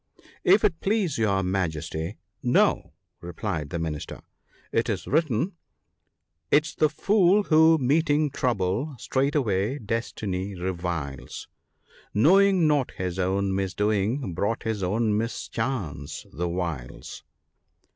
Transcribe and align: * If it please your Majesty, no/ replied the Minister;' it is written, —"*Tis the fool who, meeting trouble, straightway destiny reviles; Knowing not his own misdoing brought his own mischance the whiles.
* 0.27 0.43
If 0.55 0.65
it 0.65 0.79
please 0.79 1.19
your 1.19 1.43
Majesty, 1.43 2.17
no/ 2.41 2.91
replied 3.19 3.69
the 3.69 3.77
Minister;' 3.77 4.21
it 4.71 4.89
is 4.89 5.05
written, 5.05 5.51
—"*Tis 6.51 6.73
the 6.73 6.89
fool 6.89 7.43
who, 7.43 7.77
meeting 7.77 8.31
trouble, 8.31 8.95
straightway 8.97 9.77
destiny 9.77 10.55
reviles; 10.59 11.47
Knowing 12.15 12.65
not 12.65 12.93
his 12.93 13.19
own 13.19 13.53
misdoing 13.53 14.33
brought 14.33 14.63
his 14.63 14.81
own 14.81 15.15
mischance 15.19 16.25
the 16.33 16.49
whiles. 16.49 17.21